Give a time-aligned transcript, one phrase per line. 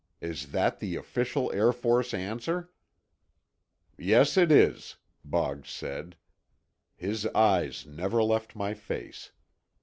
[0.19, 2.71] Is that the official Air Force answer?"
[3.99, 6.15] "Yes, it is," Boggs said.
[6.95, 9.29] His eyes never left my face.